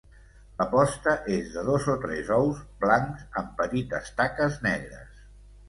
La 0.61 0.65
posta 0.69 1.13
és 1.35 1.51
de 1.57 1.65
dos 1.67 1.85
o 1.97 1.99
tres 2.07 2.33
ous, 2.39 2.65
blancs 2.87 3.29
amb 3.43 3.55
petites 3.63 4.13
taques 4.25 4.61
negres. 4.71 5.25